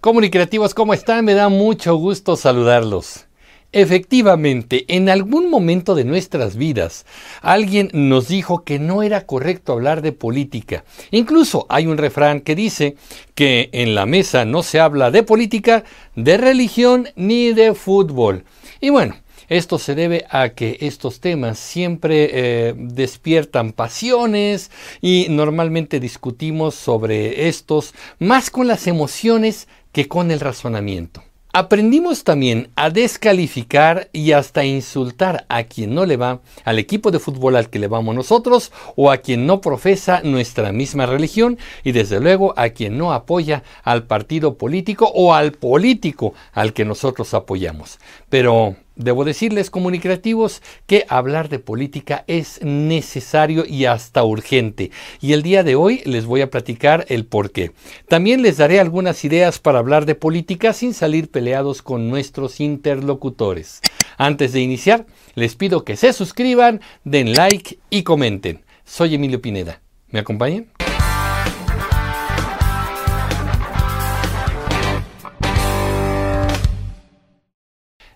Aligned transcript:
Comunicativos, 0.00 0.74
¿cómo 0.74 0.94
están? 0.94 1.24
Me 1.24 1.34
da 1.34 1.48
mucho 1.48 1.96
gusto 1.96 2.36
saludarlos. 2.36 3.26
Efectivamente, 3.72 4.84
en 4.86 5.08
algún 5.08 5.50
momento 5.50 5.96
de 5.96 6.04
nuestras 6.04 6.54
vidas, 6.54 7.04
alguien 7.42 7.90
nos 7.92 8.28
dijo 8.28 8.62
que 8.62 8.78
no 8.78 9.02
era 9.02 9.26
correcto 9.26 9.72
hablar 9.72 10.00
de 10.00 10.12
política. 10.12 10.84
Incluso 11.10 11.66
hay 11.68 11.88
un 11.88 11.98
refrán 11.98 12.42
que 12.42 12.54
dice 12.54 12.94
que 13.34 13.70
en 13.72 13.96
la 13.96 14.06
mesa 14.06 14.44
no 14.44 14.62
se 14.62 14.78
habla 14.78 15.10
de 15.10 15.24
política, 15.24 15.82
de 16.14 16.36
religión 16.36 17.08
ni 17.16 17.52
de 17.52 17.74
fútbol. 17.74 18.44
Y 18.80 18.90
bueno, 18.90 19.16
esto 19.48 19.78
se 19.78 19.94
debe 19.94 20.24
a 20.30 20.50
que 20.50 20.78
estos 20.80 21.20
temas 21.20 21.58
siempre 21.58 22.30
eh, 22.32 22.74
despiertan 22.76 23.72
pasiones 23.72 24.70
y 25.00 25.26
normalmente 25.30 26.00
discutimos 26.00 26.74
sobre 26.74 27.48
estos 27.48 27.94
más 28.18 28.50
con 28.50 28.66
las 28.66 28.86
emociones 28.86 29.68
que 29.92 30.06
con 30.06 30.30
el 30.30 30.40
razonamiento. 30.40 31.22
Aprendimos 31.54 32.24
también 32.24 32.68
a 32.76 32.90
descalificar 32.90 34.10
y 34.12 34.32
hasta 34.32 34.66
insultar 34.66 35.46
a 35.48 35.64
quien 35.64 35.94
no 35.94 36.04
le 36.04 36.18
va 36.18 36.40
al 36.64 36.78
equipo 36.78 37.10
de 37.10 37.18
fútbol 37.18 37.56
al 37.56 37.70
que 37.70 37.78
le 37.78 37.88
vamos 37.88 38.14
nosotros 38.14 38.70
o 38.96 39.10
a 39.10 39.16
quien 39.16 39.46
no 39.46 39.62
profesa 39.62 40.20
nuestra 40.22 40.72
misma 40.72 41.06
religión 41.06 41.58
y 41.84 41.92
desde 41.92 42.20
luego 42.20 42.52
a 42.58 42.68
quien 42.68 42.98
no 42.98 43.14
apoya 43.14 43.62
al 43.82 44.06
partido 44.06 44.58
político 44.58 45.10
o 45.14 45.32
al 45.32 45.52
político 45.52 46.34
al 46.52 46.74
que 46.74 46.84
nosotros 46.84 47.32
apoyamos. 47.32 47.98
Pero 48.28 48.76
Debo 48.98 49.24
decirles, 49.24 49.70
comunicativos, 49.70 50.60
que 50.86 51.06
hablar 51.08 51.48
de 51.48 51.60
política 51.60 52.24
es 52.26 52.60
necesario 52.62 53.64
y 53.64 53.84
hasta 53.84 54.24
urgente. 54.24 54.90
Y 55.20 55.34
el 55.34 55.44
día 55.44 55.62
de 55.62 55.76
hoy 55.76 56.02
les 56.04 56.26
voy 56.26 56.40
a 56.40 56.50
platicar 56.50 57.06
el 57.08 57.24
por 57.24 57.52
qué. 57.52 57.70
También 58.08 58.42
les 58.42 58.56
daré 58.56 58.80
algunas 58.80 59.24
ideas 59.24 59.60
para 59.60 59.78
hablar 59.78 60.04
de 60.04 60.16
política 60.16 60.72
sin 60.72 60.94
salir 60.94 61.30
peleados 61.30 61.80
con 61.80 62.10
nuestros 62.10 62.58
interlocutores. 62.58 63.82
Antes 64.16 64.52
de 64.52 64.62
iniciar, 64.62 65.06
les 65.36 65.54
pido 65.54 65.84
que 65.84 65.96
se 65.96 66.12
suscriban, 66.12 66.80
den 67.04 67.34
like 67.34 67.78
y 67.90 68.02
comenten. 68.02 68.64
Soy 68.84 69.14
Emilio 69.14 69.40
Pineda. 69.40 69.80
¿Me 70.10 70.18
acompañan? 70.18 70.77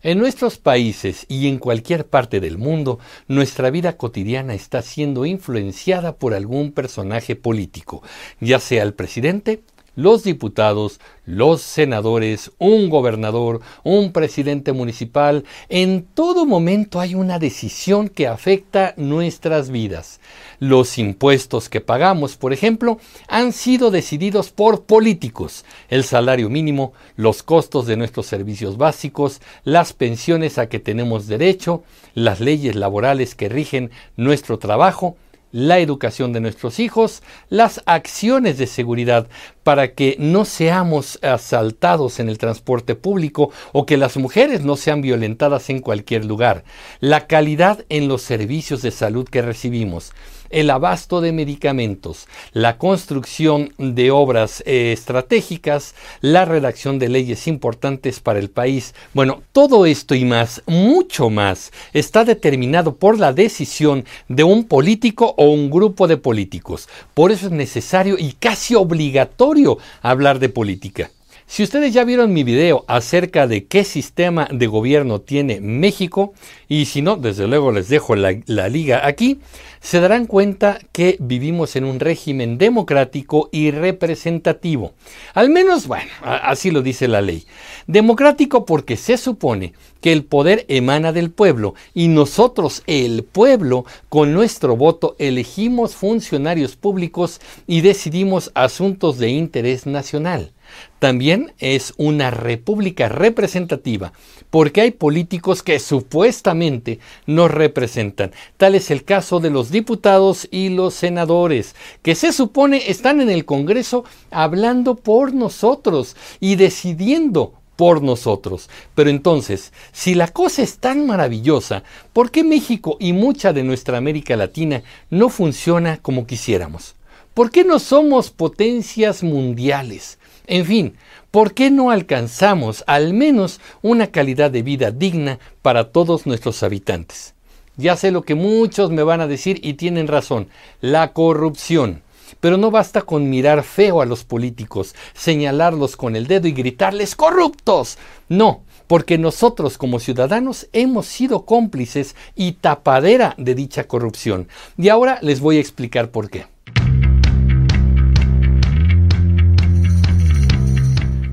En 0.05 0.19
nuestros 0.19 0.59
países 0.59 1.27
y 1.29 1.47
en 1.47 1.59
cualquier 1.59 2.09
parte 2.09 2.41
del 2.41 2.59
mundo, 2.59 2.99
nuestra 3.29 3.71
vida 3.71 3.97
cotidiana 3.97 4.53
está 4.53 4.83
siendo 4.83 5.27
influenciada 5.27 6.17
por 6.17 6.35
algún 6.35 6.73
personaje 6.73 7.37
político, 7.37 8.03
ya 8.41 8.59
sea 8.59 8.83
el 8.83 8.95
presidente, 8.95 9.63
los 9.95 10.25
diputados, 10.25 11.01
los 11.25 11.63
senadores, 11.63 12.51
un 12.59 12.91
gobernador, 12.91 13.61
un 13.85 14.13
presidente 14.13 14.73
municipal, 14.73 15.45
en 15.69 16.05
todo 16.15 16.47
momento 16.47 17.01
hay 17.01 17.15
una 17.15 17.39
decisión 17.39 18.09
que 18.09 18.27
afecta 18.27 18.95
nuestras 18.97 19.71
vidas. 19.71 20.21
Los 20.59 20.99
impuestos 20.99 21.69
que 21.69 21.81
pagamos, 21.81 22.37
por 22.37 22.53
ejemplo, 22.53 22.99
han 23.29 23.53
sido 23.53 23.91
decididos 23.91 24.51
por 24.51 24.85
políticos. 24.85 25.65
El 25.89 26.05
salario 26.05 26.49
mínimo, 26.49 26.93
los 27.17 27.43
costos 27.43 27.87
de 27.87 27.97
nuestros 27.97 28.27
servicios 28.27 28.77
básicos, 28.77 29.41
las 29.65 29.93
pensiones 29.93 30.59
a 30.59 30.69
que 30.69 30.79
tenemos 30.79 31.27
derecho, 31.27 31.83
las 32.15 32.41
leyes 32.41 32.75
laborales 32.77 33.35
que 33.35 33.49
rigen 33.49 33.91
nuestro 34.17 34.59
trabajo, 34.59 35.17
la 35.53 35.79
educación 35.79 36.33
de 36.33 36.41
nuestros 36.41 36.81
hijos, 36.81 37.23
las 37.49 37.83
acciones 37.87 38.59
de 38.59 38.67
seguridad 38.67 39.29
para 39.63 39.93
que 39.93 40.17
no 40.19 40.45
seamos 40.45 41.19
asaltados 41.23 42.19
en 42.19 42.29
el 42.29 42.39
transporte 42.39 42.95
público 42.95 43.51
o 43.73 43.87
que 43.87 43.97
las 43.97 44.17
mujeres 44.17 44.63
no 44.63 44.77
sean 44.77 45.03
violentadas 45.03 45.71
en 45.71 45.81
cualquier 45.81 46.25
lugar, 46.25 46.65
la 47.01 47.27
calidad 47.27 47.85
en 47.89 48.09
los 48.09 48.23
servicios 48.23 48.83
de 48.83 48.91
salud 48.91 49.29
que 49.29 49.43
recibimos, 49.43 50.13
el 50.53 50.71
abasto 50.71 51.21
de 51.21 51.33
medicamentos, 51.33 52.29
la 52.53 52.79
construcción 52.79 53.75
de 53.79 54.11
obras 54.11 54.63
eh, 54.67 54.93
estratégicas, 54.93 55.95
la 56.21 56.45
redacción 56.45 56.99
de 56.99 57.09
leyes 57.09 57.49
importantes 57.49 58.21
para 58.21 58.39
el 58.39 58.51
país. 58.51 58.95
Bueno, 59.15 59.43
todo 59.53 59.87
esto 59.87 60.15
y 60.15 60.25
más, 60.25 60.63
mucho 60.67 61.31
más, 61.31 61.73
está 61.93 62.25
determinado 62.25 62.97
por 62.97 63.19
la 63.19 63.33
decisión 63.33 64.05
de 64.29 64.45
un 64.45 64.65
político 64.65 65.35
o 65.37 65.51
un 65.51 65.71
grupo 65.71 66.07
de 66.07 66.17
políticos. 66.17 66.89
Por 67.15 67.33
eso 67.33 67.47
es 67.47 67.53
necesario 67.53 68.17
y 68.19 68.33
casi 68.33 68.75
obligatorio 68.75 69.79
hablar 70.03 70.39
de 70.39 70.49
política. 70.49 71.11
Si 71.47 71.63
ustedes 71.63 71.93
ya 71.93 72.05
vieron 72.05 72.33
mi 72.33 72.45
video 72.45 72.85
acerca 72.89 73.47
de 73.47 73.67
qué 73.67 73.85
sistema 73.85 74.49
de 74.51 74.67
gobierno 74.67 75.21
tiene 75.21 75.61
México, 75.61 76.33
y 76.69 76.87
si 76.87 77.03
no, 77.03 77.17
desde 77.17 77.47
luego 77.47 77.73
les 77.73 77.89
dejo 77.89 78.17
la, 78.17 78.33
liga 78.69 79.07
aquí, 79.07 79.41
se 79.81 80.01
darán 80.01 80.27
cuenta 80.27 80.79
que 80.93 81.17
vivimos 81.21 81.77
en 81.77 81.85
un 81.85 82.01
régimen 82.01 82.57
democrático 82.57 83.49
y 83.53 83.71
representativo. 83.71 84.95
Al 85.35 85.51
menos, 85.51 85.87
bueno, 85.87 86.11
así 86.23 86.71
lo 86.71 86.81
dice 86.81 87.09
la 87.09 87.21
ley. 87.21 87.45
Democrático 87.87 88.65
porque 88.65 88.97
se 88.97 89.19
supone 89.19 89.75
que 90.01 90.13
el 90.13 90.25
poder 90.25 90.65
emana 90.69 91.13
del 91.13 91.31
pueblo 91.31 91.75
y 91.93 92.09
nosotros, 92.09 92.83
el 92.87 93.25
pueblo, 93.25 93.85
con 94.09 94.33
nuestro 94.33 94.77
voto 94.77 95.17
elegimos 95.19 95.97
funcionarios 95.97 96.77
públicos 96.77 97.41
y 97.67 97.81
decidimos 97.83 98.51
asuntos 98.55 99.19
de 99.19 99.29
interés 99.31 99.87
nacional. 99.87 100.53
También 100.99 101.53
es 101.59 101.95
una 101.97 102.31
república 102.31 103.09
representativa, 103.09 104.13
porque 104.51 104.83
hay 104.83 104.91
políticos 104.93 105.63
que 105.63 105.79
supuestamente 105.79 106.99
nos 107.27 107.51
representan. 107.51 108.33
Tal 108.57 108.75
es 108.75 108.91
el 108.91 109.05
caso 109.05 109.41
de 109.41 109.51
los 109.51 109.71
diputados 109.71 110.47
y 110.51 110.69
los 110.69 110.95
senadores, 110.95 111.75
que 112.03 112.15
se 112.15 112.33
supone 112.33 112.91
están 112.91 113.21
en 113.21 113.31
el 113.31 113.45
Congreso 113.45 114.05
hablando 114.31 114.95
por 114.95 115.35
nosotros 115.35 116.17
y 116.41 116.57
decidiendo 116.57 117.55
por 117.77 118.03
nosotros. 118.03 118.71
Pero 118.95 119.11
entonces, 119.11 119.73
si 119.93 120.15
la 120.15 120.29
cosa 120.29 120.63
es 120.63 120.79
tan 120.79 121.07
maravillosa, 121.07 121.83
¿por 122.13 122.31
qué 122.31 122.45
México 122.45 122.97
y 123.01 123.13
mucha 123.13 123.53
de 123.53 123.65
nuestra 123.65 123.99
América 123.99 124.37
Latina 124.37 124.83
no 125.11 125.29
funciona 125.29 125.99
como 125.99 126.27
quisiéramos? 126.27 126.95
¿Por 127.35 127.51
qué 127.51 127.65
no 127.65 127.79
somos 127.79 128.31
potencias 128.31 129.23
mundiales? 129.23 130.19
En 130.53 130.67
fin, 130.67 130.97
¿por 131.31 131.55
qué 131.55 131.71
no 131.71 131.91
alcanzamos 131.91 132.85
al 132.87 133.15
menos 133.15 133.59
una 133.81 134.09
calidad 134.09 134.51
de 134.51 134.61
vida 134.61 134.91
digna 134.91 135.39
para 135.63 135.93
todos 135.93 136.27
nuestros 136.27 136.63
habitantes? 136.63 137.33
Ya 137.79 137.97
sé 137.97 138.11
lo 138.11 138.21
que 138.21 138.35
muchos 138.35 138.91
me 138.91 139.03
van 139.03 139.23
a 139.23 139.27
decir 139.27 139.61
y 139.63 139.73
tienen 139.73 140.09
razón, 140.09 140.49
la 140.83 141.15
corrupción. 141.15 142.03
Pero 142.41 142.59
no 142.59 142.71
basta 142.71 143.01
con 143.01 143.31
mirar 143.31 143.63
feo 143.63 144.03
a 144.03 144.05
los 144.05 144.25
políticos, 144.25 144.95
señalarlos 145.15 145.97
con 145.97 146.17
el 146.17 146.27
dedo 146.27 146.49
y 146.49 146.53
gritarles 146.53 147.17
corruptos. 147.17 147.97
No, 148.29 148.63
porque 148.89 149.17
nosotros 149.17 149.79
como 149.79 150.01
ciudadanos 150.01 150.69
hemos 150.75 151.07
sido 151.07 151.47
cómplices 151.47 152.15
y 152.35 152.53
tapadera 152.53 153.35
de 153.39 153.55
dicha 153.55 153.85
corrupción. 153.85 154.49
Y 154.77 154.91
ahora 154.91 155.19
les 155.23 155.41
voy 155.41 155.57
a 155.57 155.61
explicar 155.61 156.11
por 156.11 156.29
qué. 156.29 156.52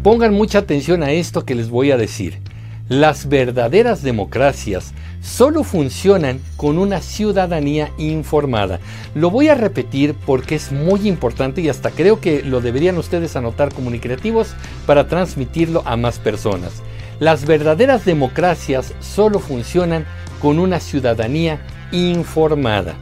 Pongan 0.03 0.33
mucha 0.33 0.59
atención 0.59 1.03
a 1.03 1.11
esto 1.11 1.43
que 1.43 1.55
les 1.55 1.69
voy 1.69 1.91
a 1.91 1.97
decir. 1.97 2.39
Las 2.87 3.27
verdaderas 3.27 4.01
democracias 4.01 4.93
solo 5.21 5.65
funcionan 5.65 6.39
con 6.55 6.77
una 6.77 7.01
ciudadanía 7.01 7.91
informada. 7.97 8.79
Lo 9.13 9.29
voy 9.29 9.49
a 9.49 9.55
repetir 9.55 10.15
porque 10.25 10.55
es 10.55 10.71
muy 10.71 11.05
importante 11.05 11.59
y 11.59 11.67
hasta 11.67 11.91
creo 11.91 12.21
que 12.21 12.43
lo 12.43 12.61
deberían 12.61 12.97
ustedes 12.97 13.35
anotar 13.35 13.73
comunicativos 13.73 14.55
para 14.85 15.09
transmitirlo 15.09 15.83
a 15.85 15.97
más 15.97 16.17
personas. 16.17 16.81
Las 17.19 17.45
verdaderas 17.45 18.05
democracias 18.05 18.93
solo 19.01 19.39
funcionan 19.39 20.05
con 20.41 20.59
una 20.59 20.79
ciudadanía 20.79 21.59
informada. 21.91 22.95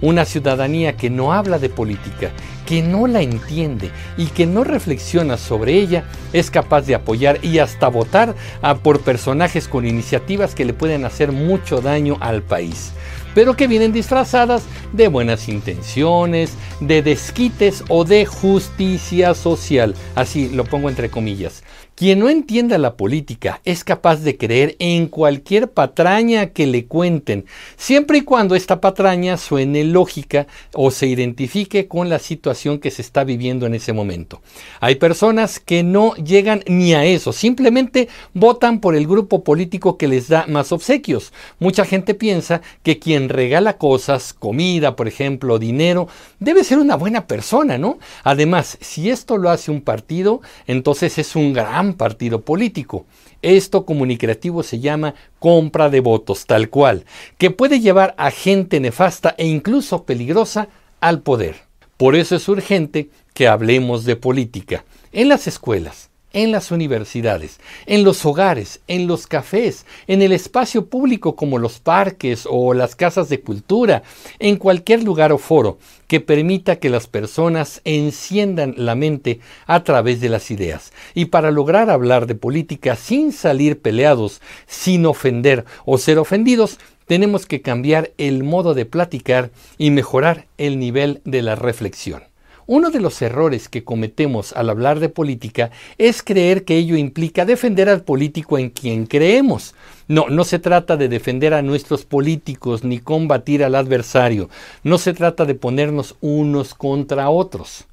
Una 0.00 0.24
ciudadanía 0.24 0.96
que 0.96 1.10
no 1.10 1.32
habla 1.32 1.58
de 1.58 1.68
política, 1.68 2.30
que 2.66 2.82
no 2.82 3.06
la 3.06 3.22
entiende 3.22 3.90
y 4.16 4.26
que 4.26 4.46
no 4.46 4.62
reflexiona 4.62 5.36
sobre 5.36 5.74
ella 5.74 6.04
es 6.32 6.50
capaz 6.50 6.82
de 6.82 6.94
apoyar 6.94 7.44
y 7.44 7.58
hasta 7.58 7.88
votar 7.88 8.34
a 8.62 8.76
por 8.76 9.00
personajes 9.00 9.66
con 9.66 9.86
iniciativas 9.86 10.54
que 10.54 10.64
le 10.64 10.74
pueden 10.74 11.04
hacer 11.04 11.32
mucho 11.32 11.80
daño 11.80 12.16
al 12.20 12.42
país 12.42 12.92
pero 13.38 13.54
que 13.54 13.68
vienen 13.68 13.92
disfrazadas 13.92 14.64
de 14.92 15.06
buenas 15.06 15.48
intenciones, 15.48 16.54
de 16.80 17.02
desquites 17.02 17.84
o 17.88 18.04
de 18.04 18.26
justicia 18.26 19.32
social. 19.34 19.94
Así 20.16 20.48
lo 20.48 20.64
pongo 20.64 20.88
entre 20.88 21.08
comillas. 21.08 21.62
Quien 21.98 22.20
no 22.20 22.28
entienda 22.28 22.78
la 22.78 22.96
política 22.96 23.60
es 23.64 23.82
capaz 23.82 24.20
de 24.20 24.36
creer 24.36 24.76
en 24.78 25.08
cualquier 25.08 25.72
patraña 25.72 26.50
que 26.50 26.68
le 26.68 26.86
cuenten, 26.86 27.44
siempre 27.76 28.18
y 28.18 28.20
cuando 28.20 28.54
esta 28.54 28.80
patraña 28.80 29.36
suene 29.36 29.82
lógica 29.82 30.46
o 30.74 30.92
se 30.92 31.08
identifique 31.08 31.88
con 31.88 32.08
la 32.08 32.20
situación 32.20 32.78
que 32.78 32.92
se 32.92 33.02
está 33.02 33.24
viviendo 33.24 33.66
en 33.66 33.74
ese 33.74 33.92
momento. 33.92 34.40
Hay 34.78 34.94
personas 34.94 35.58
que 35.58 35.82
no 35.82 36.14
llegan 36.14 36.62
ni 36.68 36.94
a 36.94 37.04
eso, 37.04 37.32
simplemente 37.32 38.08
votan 38.32 38.78
por 38.78 38.94
el 38.94 39.08
grupo 39.08 39.42
político 39.42 39.98
que 39.98 40.06
les 40.06 40.28
da 40.28 40.46
más 40.46 40.70
obsequios. 40.70 41.32
Mucha 41.58 41.84
gente 41.84 42.14
piensa 42.14 42.62
que 42.84 43.00
quien 43.00 43.28
regala 43.28 43.76
cosas, 43.76 44.34
comida, 44.34 44.94
por 44.94 45.08
ejemplo, 45.08 45.58
dinero, 45.58 46.06
debe 46.38 46.62
ser 46.62 46.78
una 46.78 46.94
buena 46.94 47.26
persona, 47.26 47.76
¿no? 47.76 47.98
Además, 48.22 48.78
si 48.80 49.10
esto 49.10 49.36
lo 49.36 49.50
hace 49.50 49.72
un 49.72 49.80
partido, 49.80 50.42
entonces 50.68 51.18
es 51.18 51.34
un 51.34 51.52
gran 51.52 51.87
partido 51.94 52.42
político. 52.42 53.06
Esto 53.42 53.84
comunicativo 53.84 54.62
se 54.62 54.80
llama 54.80 55.14
compra 55.38 55.90
de 55.90 56.00
votos, 56.00 56.46
tal 56.46 56.68
cual, 56.70 57.04
que 57.38 57.50
puede 57.50 57.80
llevar 57.80 58.14
a 58.18 58.30
gente 58.30 58.80
nefasta 58.80 59.34
e 59.38 59.46
incluso 59.46 60.04
peligrosa 60.04 60.68
al 61.00 61.22
poder. 61.22 61.56
Por 61.96 62.16
eso 62.16 62.36
es 62.36 62.48
urgente 62.48 63.10
que 63.34 63.48
hablemos 63.48 64.04
de 64.04 64.16
política 64.16 64.84
en 65.12 65.28
las 65.28 65.46
escuelas, 65.46 66.10
en 66.32 66.52
las 66.52 66.70
universidades, 66.70 67.58
en 67.86 68.04
los 68.04 68.24
hogares, 68.24 68.80
en 68.88 69.06
los 69.06 69.26
cafés, 69.26 69.86
en 70.06 70.22
el 70.22 70.32
espacio 70.32 70.86
público 70.86 71.36
como 71.36 71.58
los 71.58 71.80
parques 71.80 72.46
o 72.48 72.74
las 72.74 72.94
casas 72.96 73.28
de 73.28 73.40
cultura, 73.40 74.02
en 74.38 74.56
cualquier 74.56 75.02
lugar 75.02 75.32
o 75.32 75.38
foro 75.38 75.78
que 76.06 76.20
permita 76.20 76.76
que 76.76 76.90
las 76.90 77.06
personas 77.06 77.80
enciendan 77.84 78.74
la 78.76 78.94
mente 78.94 79.40
a 79.66 79.84
través 79.84 80.20
de 80.20 80.28
las 80.28 80.50
ideas. 80.50 80.92
Y 81.14 81.26
para 81.26 81.50
lograr 81.50 81.90
hablar 81.90 82.26
de 82.26 82.34
política 82.34 82.96
sin 82.96 83.32
salir 83.32 83.80
peleados, 83.80 84.40
sin 84.66 85.06
ofender 85.06 85.64
o 85.84 85.98
ser 85.98 86.18
ofendidos, 86.18 86.78
tenemos 87.06 87.46
que 87.46 87.62
cambiar 87.62 88.12
el 88.18 88.44
modo 88.44 88.74
de 88.74 88.84
platicar 88.84 89.50
y 89.78 89.90
mejorar 89.90 90.46
el 90.58 90.78
nivel 90.78 91.20
de 91.24 91.42
la 91.42 91.56
reflexión. 91.56 92.27
Uno 92.70 92.90
de 92.90 93.00
los 93.00 93.22
errores 93.22 93.66
que 93.70 93.82
cometemos 93.82 94.52
al 94.52 94.68
hablar 94.68 95.00
de 95.00 95.08
política 95.08 95.70
es 95.96 96.22
creer 96.22 96.66
que 96.66 96.76
ello 96.76 96.98
implica 96.98 97.46
defender 97.46 97.88
al 97.88 98.02
político 98.02 98.58
en 98.58 98.68
quien 98.68 99.06
creemos. 99.06 99.74
No, 100.06 100.28
no 100.28 100.44
se 100.44 100.58
trata 100.58 100.98
de 100.98 101.08
defender 101.08 101.54
a 101.54 101.62
nuestros 101.62 102.04
políticos 102.04 102.84
ni 102.84 102.98
combatir 102.98 103.64
al 103.64 103.74
adversario. 103.74 104.50
No 104.82 104.98
se 104.98 105.14
trata 105.14 105.46
de 105.46 105.54
ponernos 105.54 106.16
unos 106.20 106.74
contra 106.74 107.30
otros. 107.30 107.86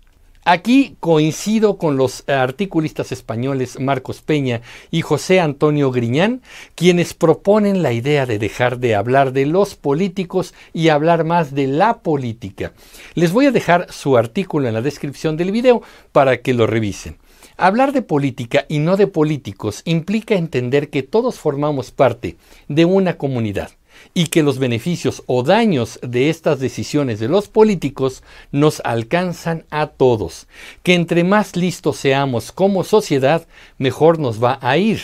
Aquí 0.48 0.96
coincido 1.00 1.80
con 1.80 1.98
los 1.98 2.24
articulistas 2.30 3.12
españoles 3.12 3.80
Marcos 3.80 4.22
Peña 4.22 4.62
y 4.92 5.02
José 5.02 5.40
Antonio 5.40 5.90
Griñán, 5.90 6.44
quienes 6.76 7.16
proponen 7.16 7.82
la 7.82 7.94
idea 7.94 8.28
de 8.28 8.38
dejar 8.38 8.78
de 8.78 8.94
hablar 8.94 9.34
de 9.34 9.48
los 9.48 9.74
políticos 9.74 10.54
y 10.72 10.90
hablar 10.90 11.24
más 11.24 11.56
de 11.56 11.66
la 11.66 11.98
política. 12.04 12.74
Les 13.16 13.32
voy 13.32 13.48
a 13.48 13.52
dejar 13.52 13.92
su 13.92 14.18
artículo 14.18 14.68
en 14.68 14.76
la 14.76 14.84
descripción 14.84 15.36
del 15.36 15.52
video 15.52 15.82
para 16.12 16.38
que 16.38 16.54
lo 16.54 16.68
revisen. 16.68 17.18
Hablar 17.58 17.92
de 17.92 18.04
política 18.04 18.66
y 18.68 18.78
no 18.78 18.98
de 18.98 19.08
políticos 19.08 19.82
implica 19.84 20.36
entender 20.36 20.92
que 20.92 21.02
todos 21.02 21.40
formamos 21.40 21.90
parte 21.90 22.36
de 22.68 22.86
una 22.86 23.18
comunidad 23.18 23.72
y 24.14 24.28
que 24.28 24.44
los 24.44 24.60
beneficios 24.60 25.24
o 25.26 25.44
daños 25.44 26.00
de 26.02 26.30
estas 26.30 26.60
decisiones 26.60 27.20
de 27.20 27.28
los 27.28 27.48
políticos 27.48 28.24
nos 28.52 28.82
alcanzan 28.86 29.66
a 29.70 29.88
todos, 29.88 30.48
que 30.84 30.94
entre 30.94 31.24
más 31.24 31.56
listos 31.56 31.98
seamos 31.98 32.52
como 32.52 32.84
sociedad, 32.84 33.48
mejor 33.78 34.20
nos 34.20 34.44
va 34.44 34.60
a 34.62 34.78
ir. 34.78 35.02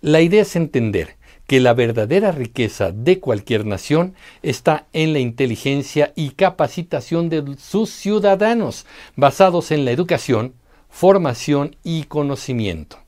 La 0.00 0.20
idea 0.20 0.42
es 0.42 0.56
entender 0.56 1.16
que 1.46 1.60
la 1.60 1.74
verdadera 1.74 2.32
riqueza 2.32 2.90
de 2.90 3.20
cualquier 3.20 3.66
nación 3.66 4.14
está 4.42 4.86
en 4.92 5.12
la 5.12 5.18
inteligencia 5.18 6.12
y 6.16 6.30
capacitación 6.30 7.28
de 7.28 7.56
sus 7.58 7.90
ciudadanos, 7.90 8.86
basados 9.16 9.70
en 9.70 9.84
la 9.84 9.90
educación, 9.90 10.54
formación 10.88 11.76
y 11.82 12.04
conocimiento. 12.04 12.98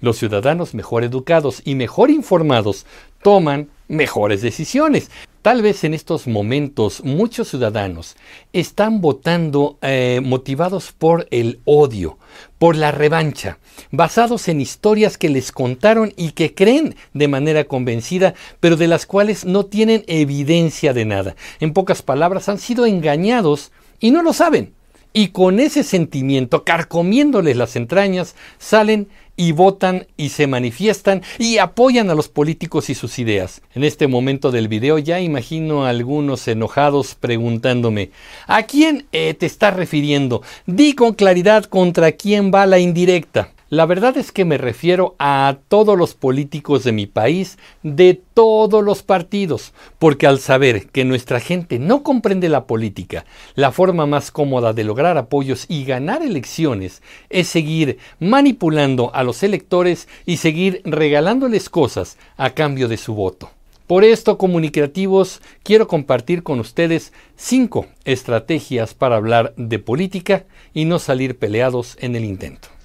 Los 0.00 0.18
ciudadanos 0.18 0.74
mejor 0.74 1.04
educados 1.04 1.62
y 1.64 1.74
mejor 1.74 2.10
informados 2.10 2.84
toman 3.22 3.70
mejores 3.88 4.42
decisiones. 4.42 5.10
Tal 5.42 5.62
vez 5.62 5.84
en 5.84 5.94
estos 5.94 6.26
momentos 6.26 7.04
muchos 7.04 7.48
ciudadanos 7.48 8.16
están 8.52 9.00
votando 9.00 9.78
eh, 9.80 10.20
motivados 10.22 10.92
por 10.92 11.28
el 11.30 11.60
odio, 11.64 12.18
por 12.58 12.74
la 12.74 12.90
revancha, 12.90 13.58
basados 13.92 14.48
en 14.48 14.60
historias 14.60 15.18
que 15.18 15.28
les 15.28 15.52
contaron 15.52 16.12
y 16.16 16.32
que 16.32 16.54
creen 16.54 16.96
de 17.14 17.28
manera 17.28 17.64
convencida, 17.64 18.34
pero 18.58 18.76
de 18.76 18.88
las 18.88 19.06
cuales 19.06 19.44
no 19.44 19.66
tienen 19.66 20.04
evidencia 20.08 20.92
de 20.92 21.04
nada. 21.04 21.36
En 21.60 21.72
pocas 21.72 22.02
palabras, 22.02 22.48
han 22.48 22.58
sido 22.58 22.84
engañados 22.84 23.70
y 24.00 24.10
no 24.10 24.22
lo 24.22 24.32
saben. 24.32 24.75
Y 25.18 25.28
con 25.28 25.60
ese 25.60 25.82
sentimiento, 25.82 26.62
carcomiéndoles 26.62 27.56
las 27.56 27.74
entrañas, 27.74 28.34
salen 28.58 29.08
y 29.34 29.52
votan 29.52 30.06
y 30.18 30.28
se 30.28 30.46
manifiestan 30.46 31.22
y 31.38 31.56
apoyan 31.56 32.10
a 32.10 32.14
los 32.14 32.28
políticos 32.28 32.90
y 32.90 32.94
sus 32.94 33.18
ideas. 33.18 33.62
En 33.74 33.82
este 33.82 34.08
momento 34.08 34.50
del 34.50 34.68
video 34.68 34.98
ya 34.98 35.18
imagino 35.20 35.86
a 35.86 35.88
algunos 35.88 36.46
enojados 36.48 37.14
preguntándome, 37.14 38.10
¿a 38.46 38.64
quién 38.64 39.06
eh, 39.12 39.32
te 39.32 39.46
estás 39.46 39.74
refiriendo? 39.74 40.42
Di 40.66 40.92
con 40.92 41.14
claridad 41.14 41.64
contra 41.64 42.12
quién 42.12 42.52
va 42.52 42.66
la 42.66 42.78
indirecta. 42.78 43.55
La 43.68 43.84
verdad 43.84 44.16
es 44.16 44.30
que 44.30 44.44
me 44.44 44.58
refiero 44.58 45.16
a 45.18 45.58
todos 45.66 45.98
los 45.98 46.14
políticos 46.14 46.84
de 46.84 46.92
mi 46.92 47.06
país, 47.06 47.58
de 47.82 48.22
todos 48.32 48.84
los 48.84 49.02
partidos, 49.02 49.72
porque 49.98 50.28
al 50.28 50.38
saber 50.38 50.86
que 50.86 51.04
nuestra 51.04 51.40
gente 51.40 51.80
no 51.80 52.04
comprende 52.04 52.48
la 52.48 52.66
política, 52.66 53.24
la 53.56 53.72
forma 53.72 54.06
más 54.06 54.30
cómoda 54.30 54.72
de 54.72 54.84
lograr 54.84 55.18
apoyos 55.18 55.66
y 55.68 55.84
ganar 55.84 56.22
elecciones 56.22 57.02
es 57.28 57.48
seguir 57.48 57.98
manipulando 58.20 59.12
a 59.12 59.24
los 59.24 59.42
electores 59.42 60.06
y 60.26 60.36
seguir 60.36 60.80
regalándoles 60.84 61.68
cosas 61.68 62.18
a 62.36 62.50
cambio 62.50 62.86
de 62.86 62.98
su 62.98 63.14
voto. 63.14 63.50
Por 63.88 64.04
esto, 64.04 64.38
comunicativos, 64.38 65.42
quiero 65.64 65.88
compartir 65.88 66.44
con 66.44 66.60
ustedes 66.60 67.12
cinco 67.34 67.86
estrategias 68.04 68.94
para 68.94 69.16
hablar 69.16 69.54
de 69.56 69.80
política 69.80 70.44
y 70.72 70.84
no 70.84 71.00
salir 71.00 71.36
peleados 71.36 71.96
en 72.00 72.14
el 72.14 72.24
intento. 72.24 72.75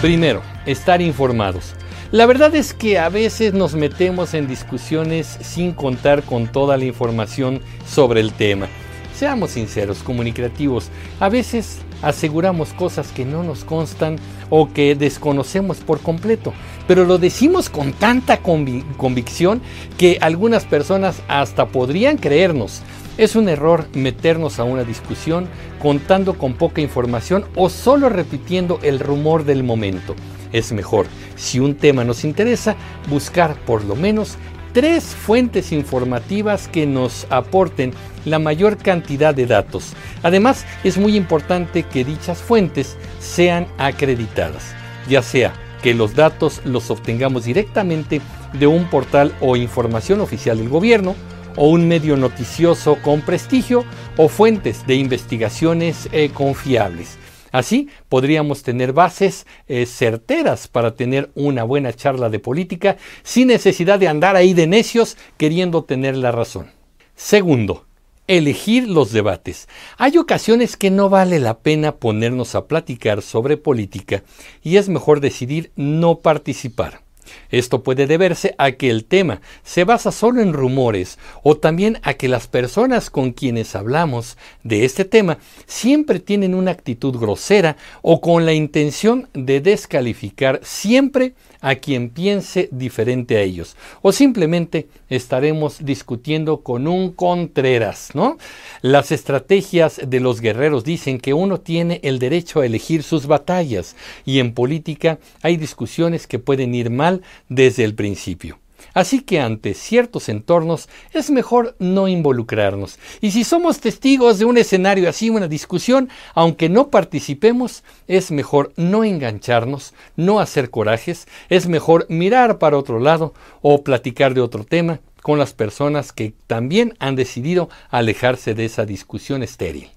Primero, 0.00 0.42
estar 0.64 1.02
informados. 1.02 1.74
La 2.12 2.24
verdad 2.26 2.54
es 2.54 2.72
que 2.72 3.00
a 3.00 3.08
veces 3.08 3.52
nos 3.52 3.74
metemos 3.74 4.32
en 4.32 4.46
discusiones 4.46 5.26
sin 5.40 5.72
contar 5.72 6.22
con 6.22 6.46
toda 6.46 6.76
la 6.76 6.84
información 6.84 7.60
sobre 7.84 8.20
el 8.20 8.32
tema. 8.32 8.68
Seamos 9.12 9.50
sinceros, 9.50 10.04
comunicativos, 10.04 10.90
a 11.18 11.28
veces 11.28 11.78
aseguramos 12.00 12.72
cosas 12.74 13.10
que 13.10 13.24
no 13.24 13.42
nos 13.42 13.64
constan 13.64 14.20
o 14.50 14.72
que 14.72 14.94
desconocemos 14.94 15.78
por 15.78 16.00
completo, 16.00 16.54
pero 16.86 17.04
lo 17.04 17.18
decimos 17.18 17.68
con 17.68 17.92
tanta 17.92 18.38
convicción 18.38 19.60
que 19.98 20.18
algunas 20.20 20.64
personas 20.64 21.22
hasta 21.26 21.66
podrían 21.66 22.18
creernos. 22.18 22.82
Es 23.18 23.34
un 23.34 23.48
error 23.48 23.88
meternos 23.94 24.60
a 24.60 24.64
una 24.64 24.84
discusión 24.84 25.48
contando 25.82 26.38
con 26.38 26.54
poca 26.54 26.80
información 26.80 27.44
o 27.56 27.68
solo 27.68 28.08
repitiendo 28.08 28.78
el 28.82 29.00
rumor 29.00 29.44
del 29.44 29.64
momento. 29.64 30.14
Es 30.52 30.70
mejor, 30.70 31.06
si 31.34 31.58
un 31.58 31.74
tema 31.74 32.04
nos 32.04 32.24
interesa, 32.24 32.76
buscar 33.08 33.56
por 33.66 33.84
lo 33.84 33.96
menos 33.96 34.36
tres 34.72 35.02
fuentes 35.04 35.72
informativas 35.72 36.68
que 36.68 36.86
nos 36.86 37.26
aporten 37.28 37.92
la 38.24 38.38
mayor 38.38 38.76
cantidad 38.76 39.34
de 39.34 39.46
datos. 39.46 39.94
Además, 40.22 40.64
es 40.84 40.96
muy 40.96 41.16
importante 41.16 41.82
que 41.82 42.04
dichas 42.04 42.38
fuentes 42.38 42.96
sean 43.18 43.66
acreditadas, 43.78 44.74
ya 45.08 45.22
sea 45.22 45.52
que 45.82 45.92
los 45.92 46.14
datos 46.14 46.60
los 46.64 46.88
obtengamos 46.88 47.44
directamente 47.44 48.20
de 48.52 48.66
un 48.68 48.84
portal 48.84 49.34
o 49.40 49.56
información 49.56 50.20
oficial 50.20 50.58
del 50.58 50.68
gobierno, 50.68 51.16
o 51.58 51.68
un 51.68 51.86
medio 51.86 52.16
noticioso 52.16 52.96
con 53.02 53.20
prestigio 53.20 53.84
o 54.16 54.28
fuentes 54.28 54.86
de 54.86 54.94
investigaciones 54.94 56.08
eh, 56.12 56.30
confiables. 56.32 57.18
Así 57.50 57.88
podríamos 58.08 58.62
tener 58.62 58.92
bases 58.92 59.46
eh, 59.66 59.86
certeras 59.86 60.68
para 60.68 60.94
tener 60.94 61.30
una 61.34 61.64
buena 61.64 61.92
charla 61.92 62.28
de 62.28 62.38
política 62.38 62.96
sin 63.22 63.48
necesidad 63.48 63.98
de 63.98 64.08
andar 64.08 64.36
ahí 64.36 64.54
de 64.54 64.66
necios 64.66 65.16
queriendo 65.36 65.84
tener 65.84 66.16
la 66.16 66.30
razón. 66.30 66.70
Segundo, 67.16 67.86
elegir 68.28 68.86
los 68.86 69.12
debates. 69.12 69.68
Hay 69.96 70.18
ocasiones 70.18 70.76
que 70.76 70.90
no 70.90 71.08
vale 71.08 71.40
la 71.40 71.58
pena 71.58 71.96
ponernos 71.96 72.54
a 72.54 72.66
platicar 72.66 73.22
sobre 73.22 73.56
política 73.56 74.22
y 74.62 74.76
es 74.76 74.88
mejor 74.88 75.20
decidir 75.20 75.72
no 75.74 76.20
participar. 76.20 77.07
Esto 77.50 77.82
puede 77.82 78.06
deberse 78.06 78.54
a 78.58 78.72
que 78.72 78.90
el 78.90 79.04
tema 79.04 79.40
se 79.62 79.84
basa 79.84 80.12
solo 80.12 80.40
en 80.40 80.52
rumores 80.52 81.18
o 81.42 81.56
también 81.56 81.98
a 82.02 82.14
que 82.14 82.28
las 82.28 82.46
personas 82.46 83.10
con 83.10 83.32
quienes 83.32 83.74
hablamos 83.74 84.36
de 84.62 84.84
este 84.84 85.04
tema 85.04 85.38
siempre 85.66 86.20
tienen 86.20 86.54
una 86.54 86.70
actitud 86.70 87.16
grosera 87.18 87.76
o 88.02 88.20
con 88.20 88.46
la 88.46 88.52
intención 88.52 89.28
de 89.34 89.60
descalificar 89.60 90.60
siempre 90.62 91.34
a 91.60 91.76
quien 91.76 92.10
piense 92.10 92.68
diferente 92.72 93.36
a 93.36 93.40
ellos. 93.40 93.76
O 94.02 94.12
simplemente 94.12 94.88
estaremos 95.08 95.84
discutiendo 95.84 96.62
con 96.62 96.86
un 96.86 97.12
Contreras, 97.12 98.10
¿no? 98.14 98.38
Las 98.82 99.12
estrategias 99.12 100.00
de 100.06 100.20
los 100.20 100.40
guerreros 100.40 100.84
dicen 100.84 101.18
que 101.18 101.34
uno 101.34 101.60
tiene 101.60 102.00
el 102.02 102.18
derecho 102.18 102.60
a 102.60 102.66
elegir 102.66 103.02
sus 103.02 103.26
batallas 103.26 103.96
y 104.24 104.38
en 104.38 104.54
política 104.54 105.18
hay 105.42 105.56
discusiones 105.56 106.26
que 106.26 106.38
pueden 106.38 106.74
ir 106.74 106.90
mal 106.90 107.22
desde 107.48 107.84
el 107.84 107.94
principio. 107.94 108.58
Así 108.94 109.20
que 109.20 109.40
ante 109.40 109.74
ciertos 109.74 110.28
entornos 110.28 110.88
es 111.12 111.30
mejor 111.30 111.76
no 111.78 112.08
involucrarnos. 112.08 112.98
Y 113.20 113.30
si 113.30 113.44
somos 113.44 113.80
testigos 113.80 114.38
de 114.38 114.44
un 114.44 114.58
escenario 114.58 115.08
así, 115.08 115.30
una 115.30 115.48
discusión, 115.48 116.08
aunque 116.34 116.68
no 116.68 116.88
participemos, 116.88 117.84
es 118.06 118.30
mejor 118.30 118.72
no 118.76 119.04
engancharnos, 119.04 119.94
no 120.16 120.40
hacer 120.40 120.70
corajes, 120.70 121.26
es 121.48 121.68
mejor 121.68 122.06
mirar 122.08 122.58
para 122.58 122.78
otro 122.78 122.98
lado 123.00 123.34
o 123.62 123.82
platicar 123.82 124.34
de 124.34 124.40
otro 124.40 124.64
tema 124.64 125.00
con 125.22 125.38
las 125.38 125.52
personas 125.52 126.12
que 126.12 126.32
también 126.46 126.94
han 126.98 127.16
decidido 127.16 127.68
alejarse 127.90 128.54
de 128.54 128.64
esa 128.64 128.86
discusión 128.86 129.42
estéril. 129.42 129.90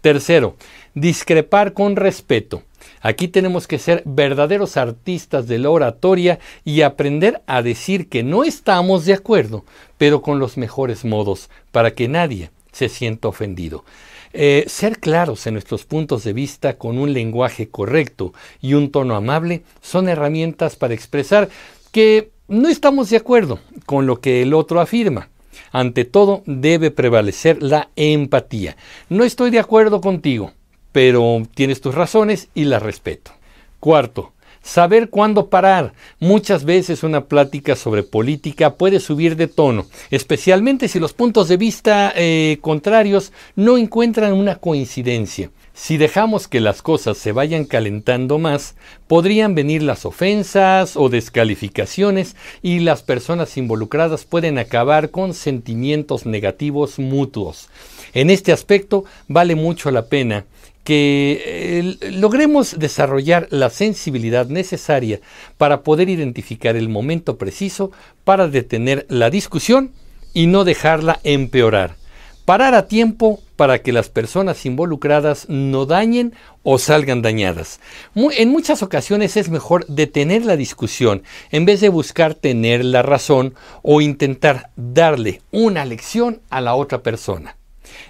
Tercero, 0.00 0.56
discrepar 0.94 1.72
con 1.72 1.96
respeto. 1.96 2.62
Aquí 3.00 3.28
tenemos 3.28 3.66
que 3.66 3.78
ser 3.78 4.02
verdaderos 4.04 4.76
artistas 4.76 5.46
de 5.46 5.58
la 5.58 5.70
oratoria 5.70 6.38
y 6.64 6.82
aprender 6.82 7.40
a 7.46 7.62
decir 7.62 8.08
que 8.08 8.22
no 8.22 8.44
estamos 8.44 9.06
de 9.06 9.14
acuerdo, 9.14 9.64
pero 9.96 10.20
con 10.20 10.38
los 10.38 10.56
mejores 10.56 11.04
modos, 11.04 11.48
para 11.72 11.92
que 11.92 12.08
nadie 12.08 12.50
se 12.72 12.88
sienta 12.88 13.28
ofendido. 13.28 13.84
Eh, 14.32 14.64
ser 14.68 15.00
claros 15.00 15.46
en 15.46 15.54
nuestros 15.54 15.84
puntos 15.84 16.22
de 16.22 16.32
vista 16.32 16.78
con 16.78 16.98
un 16.98 17.12
lenguaje 17.12 17.68
correcto 17.68 18.32
y 18.60 18.74
un 18.74 18.92
tono 18.92 19.16
amable 19.16 19.64
son 19.80 20.08
herramientas 20.08 20.76
para 20.76 20.94
expresar 20.94 21.48
que 21.90 22.30
no 22.46 22.68
estamos 22.68 23.10
de 23.10 23.16
acuerdo 23.16 23.58
con 23.86 24.06
lo 24.06 24.20
que 24.20 24.42
el 24.42 24.54
otro 24.54 24.80
afirma. 24.80 25.30
Ante 25.72 26.04
todo 26.04 26.42
debe 26.46 26.90
prevalecer 26.90 27.62
la 27.62 27.90
empatía. 27.96 28.76
No 29.08 29.24
estoy 29.24 29.50
de 29.50 29.58
acuerdo 29.58 30.00
contigo, 30.00 30.52
pero 30.92 31.42
tienes 31.54 31.80
tus 31.80 31.94
razones 31.94 32.48
y 32.54 32.64
las 32.64 32.82
respeto. 32.82 33.32
Cuarto, 33.78 34.32
Saber 34.62 35.08
cuándo 35.08 35.48
parar. 35.48 35.94
Muchas 36.18 36.64
veces 36.64 37.02
una 37.02 37.24
plática 37.24 37.76
sobre 37.76 38.02
política 38.02 38.74
puede 38.74 39.00
subir 39.00 39.36
de 39.36 39.46
tono, 39.46 39.86
especialmente 40.10 40.86
si 40.88 41.00
los 41.00 41.14
puntos 41.14 41.48
de 41.48 41.56
vista 41.56 42.12
eh, 42.14 42.58
contrarios 42.60 43.32
no 43.56 43.78
encuentran 43.78 44.34
una 44.34 44.56
coincidencia. 44.56 45.50
Si 45.72 45.96
dejamos 45.96 46.46
que 46.46 46.60
las 46.60 46.82
cosas 46.82 47.16
se 47.16 47.32
vayan 47.32 47.64
calentando 47.64 48.38
más, 48.38 48.76
podrían 49.06 49.54
venir 49.54 49.82
las 49.82 50.04
ofensas 50.04 50.94
o 50.94 51.08
descalificaciones 51.08 52.36
y 52.60 52.80
las 52.80 53.02
personas 53.02 53.56
involucradas 53.56 54.26
pueden 54.26 54.58
acabar 54.58 55.10
con 55.10 55.32
sentimientos 55.32 56.26
negativos 56.26 56.98
mutuos. 56.98 57.70
En 58.12 58.28
este 58.28 58.52
aspecto 58.52 59.04
vale 59.26 59.54
mucho 59.54 59.90
la 59.90 60.06
pena 60.06 60.44
que 60.84 61.42
eh, 61.44 62.10
logremos 62.12 62.78
desarrollar 62.78 63.46
la 63.50 63.70
sensibilidad 63.70 64.46
necesaria 64.46 65.20
para 65.58 65.82
poder 65.82 66.08
identificar 66.08 66.76
el 66.76 66.88
momento 66.88 67.36
preciso 67.36 67.92
para 68.24 68.48
detener 68.48 69.06
la 69.08 69.30
discusión 69.30 69.92
y 70.32 70.46
no 70.46 70.64
dejarla 70.64 71.20
empeorar. 71.22 71.96
Parar 72.44 72.74
a 72.74 72.88
tiempo 72.88 73.40
para 73.56 73.80
que 73.80 73.92
las 73.92 74.08
personas 74.08 74.64
involucradas 74.66 75.48
no 75.48 75.86
dañen 75.86 76.34
o 76.62 76.78
salgan 76.78 77.22
dañadas. 77.22 77.78
en 78.14 78.48
muchas 78.48 78.82
ocasiones 78.82 79.36
es 79.36 79.50
mejor 79.50 79.86
detener 79.86 80.44
la 80.44 80.56
discusión 80.56 81.22
en 81.52 81.66
vez 81.66 81.80
de 81.80 81.90
buscar 81.90 82.34
tener 82.34 82.84
la 82.84 83.02
razón 83.02 83.54
o 83.82 84.00
intentar 84.00 84.70
darle 84.76 85.42
una 85.52 85.84
lección 85.84 86.40
a 86.50 86.60
la 86.60 86.74
otra 86.74 87.02
persona 87.02 87.59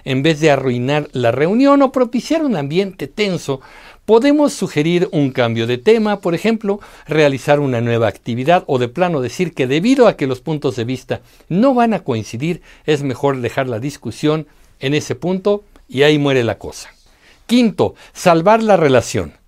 en 0.03 0.23
vez 0.23 0.39
de 0.39 0.51
arruinar 0.51 1.09
la 1.11 1.31
reunión 1.31 1.81
o 1.81 1.91
propiciar 1.91 2.43
un 2.43 2.55
ambiente 2.55 3.07
tenso, 3.07 3.61
podemos 4.05 4.53
sugerir 4.53 5.07
un 5.11 5.31
cambio 5.31 5.67
de 5.67 5.77
tema, 5.77 6.19
por 6.19 6.35
ejemplo, 6.35 6.79
realizar 7.07 7.59
una 7.59 7.81
nueva 7.81 8.07
actividad 8.07 8.63
o 8.67 8.79
de 8.79 8.87
plano 8.87 9.21
decir 9.21 9.53
que 9.53 9.67
debido 9.67 10.07
a 10.07 10.17
que 10.17 10.27
los 10.27 10.41
puntos 10.41 10.75
de 10.75 10.83
vista 10.83 11.21
no 11.49 11.73
van 11.73 11.93
a 11.93 12.03
coincidir, 12.03 12.61
es 12.85 13.03
mejor 13.03 13.41
dejar 13.41 13.67
la 13.67 13.79
discusión 13.79 14.47
en 14.79 14.93
ese 14.93 15.15
punto 15.15 15.63
y 15.87 16.03
ahí 16.03 16.17
muere 16.17 16.43
la 16.43 16.57
cosa. 16.57 16.89
Quinto, 17.45 17.95
salvar 18.13 18.63
la 18.63 18.77
relación. 18.77 19.40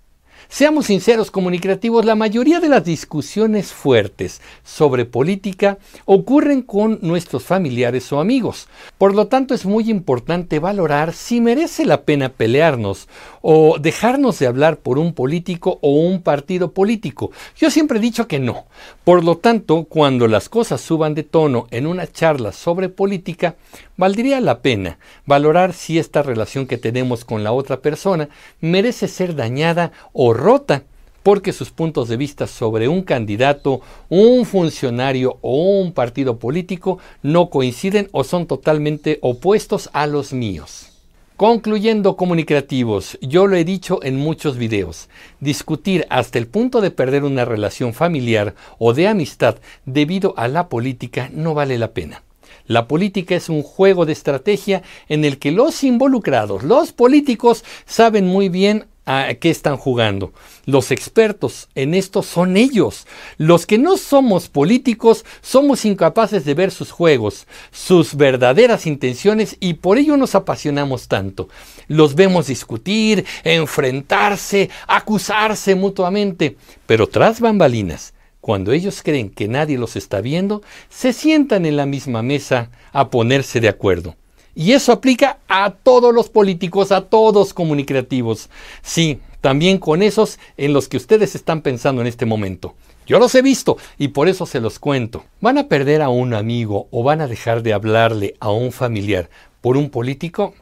Seamos 0.48 0.86
sinceros, 0.86 1.30
comunicativos, 1.30 2.04
la 2.04 2.14
mayoría 2.14 2.60
de 2.60 2.68
las 2.68 2.84
discusiones 2.84 3.72
fuertes 3.72 4.40
sobre 4.62 5.04
política 5.04 5.78
ocurren 6.04 6.62
con 6.62 6.98
nuestros 7.02 7.42
familiares 7.44 8.12
o 8.12 8.20
amigos. 8.20 8.68
Por 8.98 9.14
lo 9.14 9.26
tanto, 9.26 9.54
es 9.54 9.64
muy 9.64 9.90
importante 9.90 10.58
valorar 10.58 11.12
si 11.12 11.40
merece 11.40 11.84
la 11.84 12.02
pena 12.02 12.28
pelearnos 12.28 13.08
o 13.42 13.78
dejarnos 13.78 14.38
de 14.38 14.46
hablar 14.46 14.76
por 14.76 14.98
un 14.98 15.12
político 15.12 15.78
o 15.82 15.90
un 15.90 16.22
partido 16.22 16.72
político. 16.72 17.30
Yo 17.56 17.70
siempre 17.70 17.98
he 17.98 18.02
dicho 18.02 18.28
que 18.28 18.38
no. 18.38 18.66
Por 19.02 19.24
lo 19.24 19.38
tanto, 19.38 19.84
cuando 19.84 20.28
las 20.28 20.48
cosas 20.48 20.80
suban 20.80 21.14
de 21.14 21.24
tono 21.24 21.66
en 21.70 21.86
una 21.86 22.06
charla 22.06 22.52
sobre 22.52 22.88
política, 22.88 23.56
valdría 23.96 24.40
la 24.40 24.60
pena 24.60 24.98
valorar 25.26 25.72
si 25.72 25.98
esta 25.98 26.22
relación 26.22 26.66
que 26.66 26.78
tenemos 26.78 27.24
con 27.24 27.44
la 27.44 27.52
otra 27.52 27.80
persona 27.80 28.28
merece 28.60 29.08
ser 29.08 29.34
dañada 29.34 29.92
rota 30.34 30.84
porque 31.22 31.54
sus 31.54 31.70
puntos 31.70 32.08
de 32.08 32.18
vista 32.18 32.46
sobre 32.46 32.86
un 32.86 33.02
candidato, 33.02 33.80
un 34.10 34.44
funcionario 34.44 35.38
o 35.40 35.80
un 35.80 35.92
partido 35.92 36.38
político 36.38 36.98
no 37.22 37.48
coinciden 37.48 38.08
o 38.12 38.24
son 38.24 38.46
totalmente 38.46 39.18
opuestos 39.22 39.88
a 39.94 40.06
los 40.06 40.34
míos. 40.34 40.90
Concluyendo 41.36 42.16
comunicativos, 42.16 43.18
yo 43.20 43.48
lo 43.48 43.56
he 43.56 43.64
dicho 43.64 44.00
en 44.04 44.16
muchos 44.16 44.56
videos, 44.56 45.08
discutir 45.40 46.06
hasta 46.10 46.38
el 46.38 46.46
punto 46.46 46.80
de 46.80 46.92
perder 46.92 47.24
una 47.24 47.44
relación 47.44 47.92
familiar 47.92 48.54
o 48.78 48.92
de 48.92 49.08
amistad 49.08 49.56
debido 49.86 50.34
a 50.36 50.46
la 50.46 50.68
política 50.68 51.30
no 51.32 51.54
vale 51.54 51.78
la 51.78 51.92
pena. 51.92 52.22
La 52.66 52.88
política 52.88 53.34
es 53.34 53.48
un 53.48 53.62
juego 53.62 54.06
de 54.06 54.12
estrategia 54.12 54.82
en 55.08 55.24
el 55.24 55.38
que 55.38 55.50
los 55.50 55.84
involucrados, 55.84 56.62
los 56.62 56.92
políticos, 56.92 57.64
saben 57.86 58.26
muy 58.26 58.48
bien 58.48 58.86
a 59.06 59.34
qué 59.34 59.50
están 59.50 59.76
jugando. 59.76 60.32
Los 60.64 60.90
expertos 60.90 61.68
en 61.74 61.94
esto 61.94 62.22
son 62.22 62.56
ellos. 62.56 63.06
Los 63.36 63.66
que 63.66 63.76
no 63.76 63.96
somos 63.96 64.48
políticos 64.48 65.24
somos 65.42 65.84
incapaces 65.84 66.44
de 66.44 66.54
ver 66.54 66.70
sus 66.70 66.90
juegos, 66.90 67.46
sus 67.70 68.16
verdaderas 68.16 68.86
intenciones 68.86 69.56
y 69.60 69.74
por 69.74 69.98
ello 69.98 70.16
nos 70.16 70.34
apasionamos 70.34 71.08
tanto. 71.08 71.48
Los 71.86 72.14
vemos 72.14 72.46
discutir, 72.46 73.26
enfrentarse, 73.44 74.70
acusarse 74.86 75.74
mutuamente, 75.74 76.56
pero 76.86 77.06
tras 77.06 77.40
bambalinas 77.40 78.13
cuando 78.44 78.72
ellos 78.72 79.00
creen 79.02 79.30
que 79.30 79.48
nadie 79.48 79.78
los 79.78 79.96
está 79.96 80.20
viendo, 80.20 80.60
se 80.90 81.14
sientan 81.14 81.64
en 81.64 81.78
la 81.78 81.86
misma 81.86 82.22
mesa 82.22 82.70
a 82.92 83.08
ponerse 83.08 83.58
de 83.58 83.70
acuerdo. 83.70 84.16
Y 84.54 84.72
eso 84.72 84.92
aplica 84.92 85.38
a 85.48 85.70
todos 85.70 86.12
los 86.12 86.28
políticos, 86.28 86.92
a 86.92 87.00
todos 87.08 87.54
comunicativos. 87.54 88.50
Sí, 88.82 89.18
también 89.40 89.78
con 89.78 90.02
esos 90.02 90.38
en 90.58 90.74
los 90.74 90.88
que 90.88 90.98
ustedes 90.98 91.34
están 91.34 91.62
pensando 91.62 92.02
en 92.02 92.06
este 92.06 92.26
momento. 92.26 92.74
Yo 93.06 93.18
los 93.18 93.34
he 93.34 93.40
visto 93.40 93.78
y 93.96 94.08
por 94.08 94.28
eso 94.28 94.44
se 94.44 94.60
los 94.60 94.78
cuento. 94.78 95.24
¿Van 95.40 95.56
a 95.56 95.68
perder 95.68 96.02
a 96.02 96.10
un 96.10 96.34
amigo 96.34 96.86
o 96.90 97.02
van 97.02 97.22
a 97.22 97.28
dejar 97.28 97.62
de 97.62 97.72
hablarle 97.72 98.34
a 98.40 98.50
un 98.50 98.72
familiar 98.72 99.30
por 99.62 99.78
un 99.78 99.88
político? 99.88 100.52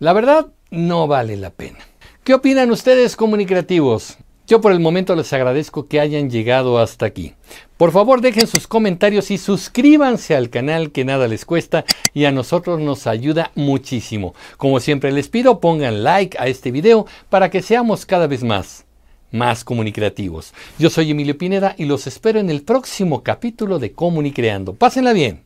La 0.00 0.12
verdad, 0.12 0.48
no 0.72 1.06
vale 1.06 1.36
la 1.36 1.50
pena. 1.50 1.78
¿Qué 2.24 2.34
opinan 2.34 2.72
ustedes 2.72 3.14
comunicativos? 3.14 4.18
Yo 4.46 4.60
por 4.60 4.70
el 4.70 4.78
momento 4.78 5.16
les 5.16 5.32
agradezco 5.32 5.88
que 5.88 5.98
hayan 5.98 6.30
llegado 6.30 6.78
hasta 6.78 7.04
aquí. 7.04 7.34
Por 7.76 7.90
favor 7.90 8.20
dejen 8.20 8.46
sus 8.46 8.68
comentarios 8.68 9.32
y 9.32 9.38
suscríbanse 9.38 10.36
al 10.36 10.50
canal 10.50 10.92
que 10.92 11.04
nada 11.04 11.26
les 11.26 11.44
cuesta 11.44 11.84
y 12.14 12.26
a 12.26 12.32
nosotros 12.32 12.80
nos 12.80 13.08
ayuda 13.08 13.50
muchísimo. 13.56 14.34
Como 14.56 14.78
siempre 14.78 15.10
les 15.10 15.28
pido 15.28 15.58
pongan 15.58 16.04
like 16.04 16.38
a 16.38 16.46
este 16.46 16.70
video 16.70 17.06
para 17.28 17.50
que 17.50 17.60
seamos 17.60 18.06
cada 18.06 18.28
vez 18.28 18.44
más, 18.44 18.84
más 19.32 19.64
comunicativos. 19.64 20.54
Yo 20.78 20.90
soy 20.90 21.10
Emilio 21.10 21.36
Pineda 21.36 21.74
y 21.76 21.86
los 21.86 22.06
espero 22.06 22.38
en 22.38 22.48
el 22.48 22.62
próximo 22.62 23.24
capítulo 23.24 23.80
de 23.80 23.92
Comunicreando. 23.94 24.74
Pásenla 24.74 25.12
bien. 25.12 25.42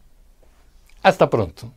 Hasta 1.02 1.30
pronto. 1.30 1.72